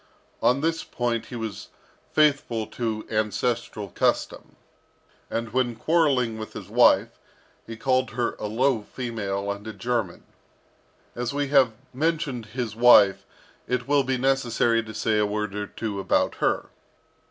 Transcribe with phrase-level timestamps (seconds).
[0.41, 1.67] On this point he was
[2.11, 4.55] faithful to ancestral custom;
[5.29, 7.19] and when quarrelling with his wife,
[7.67, 10.23] he called her a low female and a German.
[11.15, 13.27] As we have mentioned his wife,
[13.67, 16.69] it will be necessary to say a word or two about her.